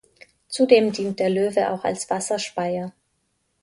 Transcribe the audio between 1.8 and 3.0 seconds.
als Wasserspeier.